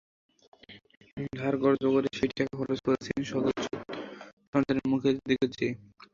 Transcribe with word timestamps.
ধার-কর্জ 1.33 1.81
করে 1.87 2.09
সেই 2.17 2.31
টাকা 2.31 2.53
খরচ 2.59 2.79
করেছিলেন 2.85 3.23
সদ্যোজাত 3.25 3.73
সন্তানের 4.51 4.85
মুখের 4.91 5.15
দিকে 5.21 5.47
চেয়ে। 5.53 5.73